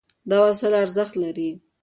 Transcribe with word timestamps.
دا 0.29 0.37
وسایل 0.45 0.73
ارزښت 0.83 1.13
لري. 1.23 1.49